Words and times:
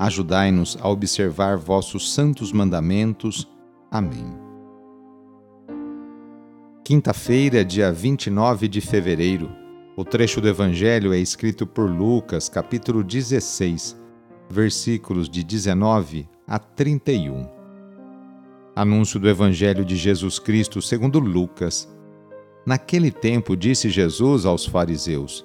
Ajudai-nos 0.00 0.78
a 0.80 0.88
observar 0.88 1.58
vossos 1.58 2.14
santos 2.14 2.52
mandamentos. 2.52 3.46
Amém. 3.90 4.34
Quinta-feira, 6.82 7.62
dia 7.62 7.92
29 7.92 8.66
de 8.66 8.80
fevereiro. 8.80 9.52
O 9.94 10.02
trecho 10.02 10.40
do 10.40 10.48
Evangelho 10.48 11.12
é 11.12 11.18
escrito 11.18 11.66
por 11.66 11.90
Lucas, 11.90 12.48
capítulo 12.48 13.04
16, 13.04 13.94
versículos 14.48 15.28
de 15.28 15.44
19 15.44 16.26
a 16.46 16.58
31. 16.58 17.46
Anúncio 18.74 19.20
do 19.20 19.28
Evangelho 19.28 19.84
de 19.84 19.96
Jesus 19.96 20.38
Cristo 20.38 20.80
segundo 20.80 21.18
Lucas. 21.18 21.86
Naquele 22.64 23.10
tempo 23.10 23.54
disse 23.54 23.90
Jesus 23.90 24.46
aos 24.46 24.64
fariseus: 24.64 25.44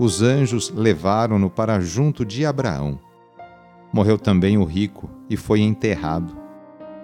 os 0.00 0.22
anjos 0.22 0.72
levaram-no 0.74 1.50
para 1.50 1.78
junto 1.78 2.24
de 2.24 2.46
Abraão. 2.46 2.98
Morreu 3.92 4.18
também 4.18 4.56
o 4.56 4.64
rico 4.64 5.10
e 5.28 5.36
foi 5.36 5.60
enterrado. 5.60 6.34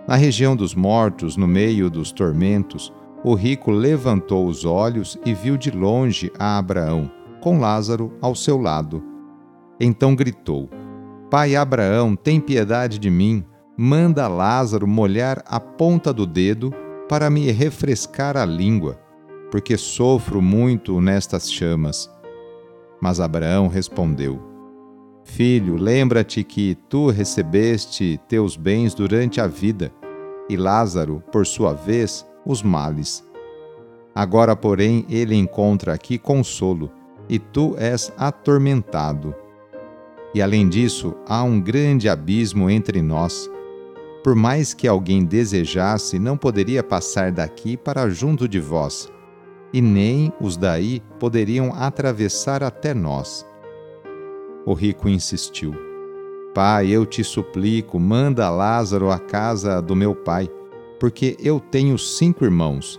Na 0.09 0.17
região 0.17 0.57
dos 0.57 0.75
mortos, 0.75 1.37
no 1.37 1.47
meio 1.47 1.91
dos 1.91 2.11
tormentos, 2.11 2.91
o 3.23 3.35
rico 3.35 3.71
levantou 3.71 4.47
os 4.47 4.65
olhos 4.65 5.19
e 5.27 5.35
viu 5.35 5.59
de 5.59 5.71
longe 5.71 6.33
a 6.39 6.57
Abraão, 6.57 7.11
com 7.43 7.61
Lázaro 7.61 8.17
ao 8.23 8.35
seu 8.35 8.59
lado. 8.59 9.05
Então 9.79 10.17
gritou: 10.17 10.71
Pai 11.31 11.55
Abraão, 11.55 12.17
tem 12.17 12.41
piedade 12.41 12.99
de 12.99 13.11
mim, 13.11 13.45
manda 13.77 14.27
Lázaro 14.27 14.87
molhar 14.87 15.45
a 15.47 15.61
ponta 15.61 16.15
do 16.15 16.25
dedo 16.25 16.73
para 17.11 17.29
me 17.29 17.51
refrescar 17.51 18.39
a 18.39 18.47
língua, 18.47 18.99
porque 19.51 19.77
sofro 19.77 20.41
muito 20.41 20.99
nestas 20.99 21.53
chamas. 21.53 22.16
Mas 23.01 23.21
Abraão 23.21 23.69
respondeu: 23.69 24.41
Filho, 25.25 25.77
lembra-te 25.77 26.43
que 26.43 26.77
tu 26.89 27.11
recebeste 27.11 28.19
teus 28.29 28.57
bens 28.57 28.95
durante 28.95 29.41
a 29.41 29.47
vida, 29.47 29.93
e 30.49 30.57
Lázaro, 30.57 31.23
por 31.33 31.47
sua 31.47 31.73
vez, 31.73 32.27
os 32.45 32.63
males. 32.63 33.25
Agora, 34.15 34.57
porém, 34.57 35.05
ele 35.11 35.35
encontra 35.35 35.93
aqui 35.93 36.17
consolo, 36.17 36.91
e 37.29 37.39
tu 37.39 37.75
és 37.77 38.13
atormentado. 38.17 39.35
E 40.33 40.41
além 40.41 40.69
disso, 40.69 41.15
há 41.27 41.43
um 41.43 41.61
grande 41.61 42.09
abismo 42.09 42.71
entre 42.71 43.03
nós. 43.03 43.51
Por 44.23 44.35
mais 44.35 44.73
que 44.73 44.89
alguém 44.89 45.25
desejasse, 45.25 46.19
não 46.19 46.37
poderia 46.37 46.83
passar 46.83 47.31
daqui 47.33 47.77
para 47.77 48.09
junto 48.09 48.49
de 48.49 48.61
vós 48.61 49.11
e 49.77 49.83
nem 49.83 50.33
os 50.41 50.57
daí 50.57 51.03
poderiam 51.21 51.71
atravessar 51.75 52.63
até 52.63 52.95
nós. 52.95 53.47
O 54.65 54.73
rico 54.73 55.07
insistiu: 55.07 55.75
Pai, 56.55 56.89
eu 56.89 57.05
te 57.05 57.23
suplico, 57.23 58.01
manda 58.01 58.49
Lázaro 58.49 59.11
à 59.11 59.19
casa 59.19 59.83
do 59.83 59.95
meu 59.95 60.15
pai, 60.15 60.49
porque 60.99 61.37
eu 61.39 61.61
tenho 61.61 61.99
cinco 61.99 62.43
irmãos. 62.43 62.99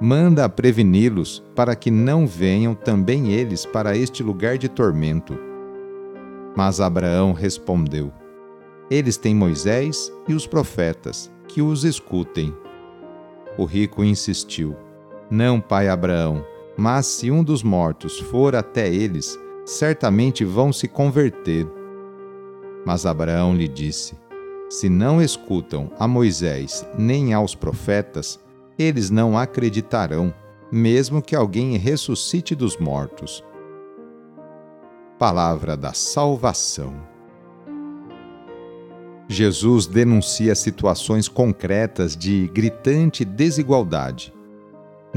Manda 0.00 0.48
preveni-los, 0.48 1.44
para 1.54 1.76
que 1.76 1.90
não 1.90 2.26
venham 2.26 2.74
também 2.74 3.30
eles 3.30 3.66
para 3.66 3.94
este 3.94 4.22
lugar 4.22 4.56
de 4.56 4.66
tormento. 4.66 5.38
Mas 6.56 6.80
Abraão 6.80 7.34
respondeu: 7.34 8.10
Eles 8.90 9.18
têm 9.18 9.34
Moisés 9.34 10.10
e 10.26 10.32
os 10.32 10.46
profetas, 10.46 11.30
que 11.46 11.60
os 11.60 11.84
escutem. 11.84 12.56
O 13.58 13.66
rico 13.66 14.02
insistiu: 14.02 14.74
não, 15.30 15.60
pai 15.60 15.88
Abraão, 15.88 16.42
mas 16.74 17.04
se 17.04 17.30
um 17.30 17.44
dos 17.44 17.62
mortos 17.62 18.18
for 18.18 18.56
até 18.56 18.88
eles, 18.88 19.38
certamente 19.66 20.42
vão 20.42 20.72
se 20.72 20.88
converter. 20.88 21.66
Mas 22.86 23.04
Abraão 23.04 23.54
lhe 23.54 23.68
disse: 23.68 24.16
Se 24.70 24.88
não 24.88 25.20
escutam 25.20 25.90
a 25.98 26.08
Moisés 26.08 26.86
nem 26.96 27.34
aos 27.34 27.54
profetas, 27.54 28.40
eles 28.78 29.10
não 29.10 29.36
acreditarão, 29.36 30.32
mesmo 30.72 31.20
que 31.20 31.36
alguém 31.36 31.76
ressuscite 31.76 32.54
dos 32.54 32.78
mortos. 32.78 33.44
Palavra 35.18 35.76
da 35.76 35.92
Salvação. 35.92 36.94
Jesus 39.28 39.86
denuncia 39.86 40.54
situações 40.54 41.28
concretas 41.28 42.16
de 42.16 42.48
gritante 42.48 43.26
desigualdade 43.26 44.32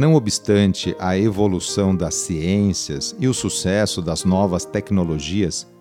não 0.02 0.16
obstante 0.16 0.96
a 0.98 1.16
evolução 1.16 1.96
das 1.96 2.16
ciências 2.16 3.16
e 3.20 3.28
o 3.28 3.34
sucesso 3.36 4.02
das 4.02 4.26
novas 4.26 4.66
tecnologias, 4.66 5.72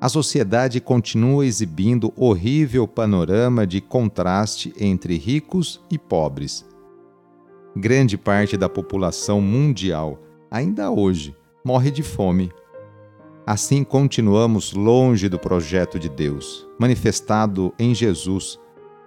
a 0.00 0.08
sociedade 0.08 0.80
continua 0.80 1.46
exibindo 1.46 2.12
horrível 2.16 2.88
panorama 2.88 3.64
de 3.64 3.80
contraste 3.80 4.74
entre 4.80 5.16
ricos 5.16 5.80
e 5.88 5.96
pobres. 5.96 6.66
Grande 7.76 8.18
parte 8.18 8.56
da 8.56 8.68
população 8.68 9.40
mundial, 9.40 10.20
ainda 10.50 10.90
hoje, 10.90 11.32
morre 11.64 11.92
de 11.92 12.02
fome. 12.02 12.50
Assim 13.46 13.84
continuamos 13.84 14.72
longe 14.72 15.28
do 15.28 15.38
projeto 15.38 16.00
de 16.00 16.08
Deus, 16.08 16.66
manifestado 16.80 17.72
em 17.78 17.94
Jesus, 17.94 18.58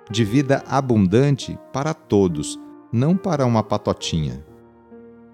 de 0.09 0.23
vida 0.23 0.63
abundante 0.65 1.59
para 1.73 1.93
todos, 1.93 2.57
não 2.89 3.17
para 3.17 3.45
uma 3.45 3.63
patotinha 3.63 4.49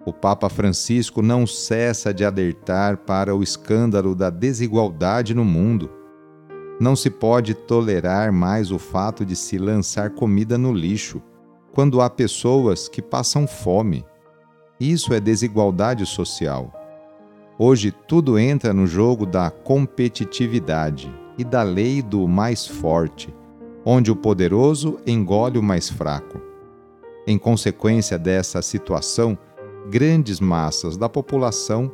o 0.07 0.13
Papa 0.13 0.48
Francisco 0.48 1.21
não 1.21 1.45
cessa 1.45 2.13
de 2.13 2.24
alertar 2.24 2.95
para 3.00 3.36
o 3.36 3.44
escândalo 3.44 4.15
da 4.15 4.30
desigualdade 4.30 5.33
no 5.33 5.44
mundo. 5.44 5.92
Não 6.80 6.95
se 6.95 7.09
pode 7.09 7.54
tolerar 7.54 8.31
mais 8.31 8.71
o 8.71 8.80
fato 8.80 9.25
de 9.25 9.36
se 9.36 9.57
lançar 9.57 10.12
comida 10.12 10.57
no 10.57 10.71
lixo, 10.71 11.21
quando 11.74 12.00
há 12.00 12.09
pessoas 12.09 12.88
que 12.88 13.01
passam 13.01 13.45
fome. 13.45 14.06
Isso 14.80 15.13
é 15.13 15.19
desigualdade 15.19 16.06
social. 16.06 16.71
Hoje 17.59 17.92
tudo 17.92 18.39
entra 18.39 18.74
no 18.74 18.88
jogo 18.88 19.25
da 19.25 19.51
competitividade 19.51 21.13
e 21.38 21.44
da 21.44 21.63
lei 21.63 22.01
do 22.01 22.25
mais 22.30 22.65
forte, 22.65 23.36
onde 23.83 24.09
o 24.09 24.15
poderoso 24.15 25.01
engole 25.06 25.59
o 25.59 25.63
mais 25.63 25.89
fraco. 25.89 26.39
Em 27.27 27.38
consequência 27.38 28.18
dessa 28.18 28.62
situação, 28.62 29.38
grandes 29.89 30.39
massas 30.39 30.98
da 30.98 31.07
população 31.07 31.92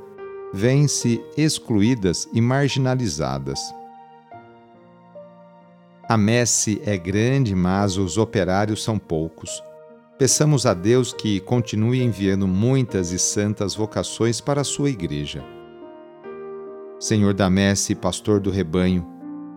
vêm-se 0.54 1.24
excluídas 1.38 2.28
e 2.34 2.42
marginalizadas. 2.42 3.60
A 6.07 6.18
messe 6.18 6.81
é 6.86 6.98
grande, 6.98 7.56
mas 7.56 7.98
os 7.98 8.18
operários 8.18 8.84
são 8.84 9.00
poucos. 9.00 9.63
Peçamos 10.18 10.66
a 10.66 10.74
Deus 10.74 11.13
que 11.13 11.40
continue 11.40 12.04
enviando 12.04 12.48
muitas 12.48 13.12
e 13.12 13.19
santas 13.19 13.74
vocações 13.74 14.42
para 14.42 14.62
a 14.62 14.66
sua 14.66 14.89
igreja. 14.89 15.44
Senhor 17.00 17.34
da 17.34 17.50
messe, 17.50 17.96
pastor 17.96 18.39
do 18.39 18.51
rebanho, 18.51 19.06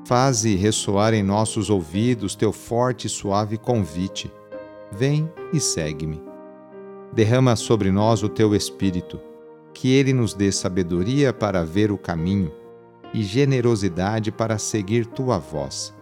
faze 0.07 0.55
ressoar 0.55 1.15
em 1.15 1.23
nossos 1.23 1.69
ouvidos 1.69 2.35
teu 2.35 2.53
forte 2.53 3.07
e 3.07 3.11
suave 3.11 3.59
convite. 3.59 4.33
Vem 4.93 5.31
e 5.53 5.61
segue-me. 5.61 6.36
Derrama 7.13 7.57
sobre 7.57 7.91
nós 7.91 8.23
o 8.23 8.29
teu 8.29 8.55
espírito, 8.55 9.21
que 9.73 9.93
ele 9.93 10.13
nos 10.13 10.35
dê 10.35 10.51
sabedoria 10.53 11.33
para 11.33 11.65
ver 11.65 11.91
o 11.91 11.99
caminho 11.99 12.53
e 13.13 13.23
generosidade 13.23 14.31
para 14.31 14.59
seguir 14.59 15.07
tua 15.07 15.39
voz. 15.39 15.95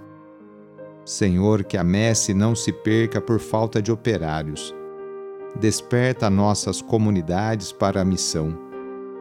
Senhor, 1.05 1.65
que 1.65 1.77
a 1.77 1.85
messe 1.85 2.33
não 2.33 2.55
se 2.55 2.73
perca 2.73 3.21
por 3.21 3.39
falta 3.39 3.81
de 3.83 3.93
operários. 3.93 4.75
Desperta 5.61 6.31
nossas 6.31 6.81
comunidades 6.81 7.71
para 7.71 8.01
a 8.01 8.05
missão. 8.05 8.59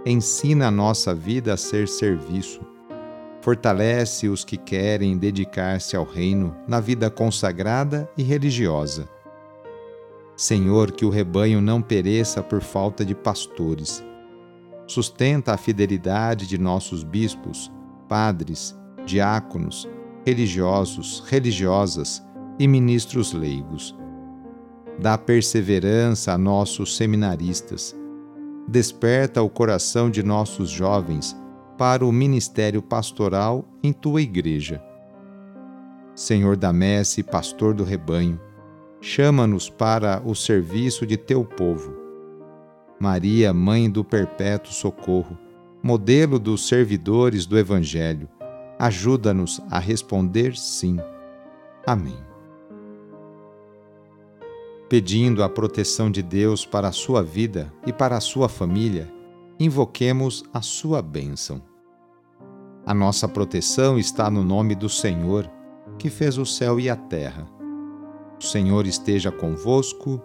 Ensina 0.06 0.68
a 0.68 0.72
nossa 0.72 1.14
vida 1.14 1.54
a 1.54 1.58
ser 1.58 1.88
serviço. 1.88 2.62
Fortalece 3.42 4.30
os 4.30 4.46
que 4.46 4.58
querem 4.58 5.18
dedicar-se 5.18 5.96
ao 5.96 6.06
reino 6.06 6.56
na 6.68 6.80
vida 6.80 7.10
consagrada 7.10 8.10
e 8.18 8.24
religiosa. 8.24 9.08
Senhor, 10.36 10.92
que 10.92 11.06
o 11.06 11.10
rebanho 11.10 11.62
não 11.62 11.82
pereça 11.82 12.42
por 12.42 12.62
falta 12.62 13.06
de 13.06 13.14
pastores. 13.14 14.04
Sustenta 14.88 15.54
a 15.54 15.58
fidelidade 15.58 16.48
de 16.48 16.58
nossos 16.58 17.04
bispos, 17.04 17.72
padres, 18.10 18.76
diáconos, 19.06 19.88
religiosos, 20.26 21.24
religiosas 21.28 22.24
e 22.60 22.68
ministros 22.68 23.34
leigos. 23.34 23.96
Dá 25.00 25.18
perseverança 25.18 26.34
a 26.34 26.38
nossos 26.38 26.96
seminaristas. 26.96 27.96
Desperta 28.68 29.42
o 29.42 29.50
coração 29.50 30.10
de 30.10 30.24
nossos 30.24 30.70
jovens 30.70 31.36
para 31.78 32.06
o 32.06 32.12
ministério 32.12 32.82
pastoral 32.82 33.68
em 33.82 33.92
tua 33.92 34.22
igreja. 34.22 34.82
Senhor 36.16 36.56
da 36.56 36.72
messe 36.72 37.24
pastor 37.24 37.74
do 37.74 37.84
rebanho, 37.84 38.40
chama-nos 39.04 39.70
para 39.70 40.22
o 40.26 40.34
serviço 40.34 41.06
de 41.06 41.18
teu 41.18 41.44
povo. 41.44 41.94
Maria, 42.98 43.54
mãe 43.54 43.92
do 43.92 44.02
perpétuo 44.02 44.72
socorro, 44.72 45.38
modelo 45.84 46.40
dos 46.40 46.70
servidores 46.70 47.46
do 47.46 47.60
evangelho, 47.60 48.30
ajuda-nos 48.80 49.62
a 49.70 49.78
responder 49.78 50.56
sim. 50.56 50.98
Amém. 51.86 52.16
Pedindo 54.88 55.44
a 55.44 55.50
proteção 55.50 56.10
de 56.10 56.24
Deus 56.24 56.66
para 56.66 56.88
a 56.88 56.94
sua 56.94 57.22
vida 57.22 57.74
e 57.86 57.92
para 57.92 58.16
a 58.16 58.22
sua 58.22 58.48
família, 58.48 59.14
invoquemos 59.60 60.46
a 60.54 60.62
sua 60.62 61.02
bênção. 61.02 61.62
A 62.86 62.94
nossa 62.94 63.28
proteção 63.28 64.00
está 64.00 64.32
no 64.32 64.46
nome 64.46 64.76
do 64.76 64.88
Senhor, 64.88 65.52
que 66.00 66.10
fez 66.10 66.38
o 66.38 66.46
céu 66.46 66.80
e 66.80 66.90
a 66.90 66.96
terra. 66.96 67.63
O 68.44 68.46
Senhor 68.46 68.86
esteja 68.86 69.32
convosco, 69.32 70.22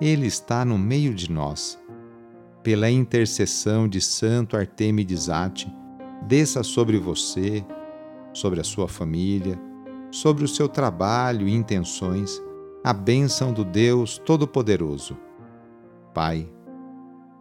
Ele 0.00 0.28
está 0.28 0.64
no 0.64 0.78
meio 0.78 1.12
de 1.12 1.28
nós. 1.28 1.76
Pela 2.62 2.88
intercessão 2.88 3.88
de 3.88 4.00
Santo 4.00 4.56
Artemides 4.56 5.28
Ate, 5.28 5.68
desça 6.22 6.62
sobre 6.62 6.98
você, 6.98 7.66
sobre 8.32 8.60
a 8.60 8.64
sua 8.64 8.86
família, 8.86 9.60
sobre 10.12 10.44
o 10.44 10.48
seu 10.48 10.68
trabalho 10.68 11.48
e 11.48 11.52
intenções, 11.52 12.40
a 12.84 12.92
bênção 12.92 13.52
do 13.52 13.64
Deus 13.64 14.18
Todo-Poderoso. 14.18 15.16
Pai, 16.14 16.48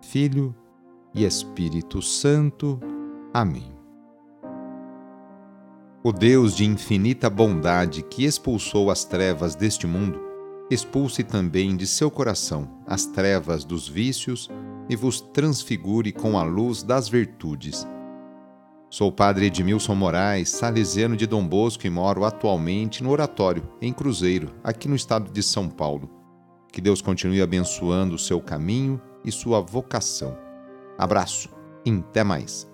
Filho 0.01 0.55
e 1.13 1.25
Espírito 1.25 2.01
Santo. 2.01 2.79
Amém. 3.31 3.76
O 6.03 6.11
Deus 6.11 6.55
de 6.55 6.65
infinita 6.65 7.29
bondade 7.29 8.03
que 8.03 8.23
expulsou 8.23 8.89
as 8.89 9.03
trevas 9.03 9.55
deste 9.55 9.85
mundo, 9.85 10.19
expulse 10.69 11.23
também 11.23 11.75
de 11.75 11.87
seu 11.87 12.09
coração 12.09 12.69
as 12.85 13.05
trevas 13.05 13.63
dos 13.65 13.87
vícios 13.87 14.49
e 14.89 14.95
vos 14.95 15.21
transfigure 15.21 16.11
com 16.11 16.37
a 16.37 16.43
luz 16.43 16.83
das 16.83 17.09
virtudes 17.09 17.87
Sou 18.89 19.11
padre 19.11 19.47
Edmilson 19.47 19.95
Moraes, 19.95 20.47
salesiano 20.47 21.17
de 21.17 21.27
Dom 21.27 21.45
Bosco 21.45 21.85
e 21.85 21.89
moro 21.89 22.23
atualmente 22.23 23.03
no 23.03 23.09
Oratório, 23.09 23.67
em 23.81 23.91
Cruzeiro, 23.91 24.55
aqui 24.63 24.87
no 24.87 24.95
estado 24.95 25.29
de 25.29 25.43
São 25.43 25.67
Paulo. 25.67 26.09
Que 26.71 26.79
Deus 26.79 27.01
continue 27.01 27.41
abençoando 27.41 28.15
o 28.15 28.19
seu 28.19 28.39
caminho 28.39 29.01
e 29.25 29.31
sua 29.31 29.59
vocação. 29.59 30.37
Abraço 30.97 31.49
e 31.85 31.91
até 31.91 32.23
mais. 32.23 32.65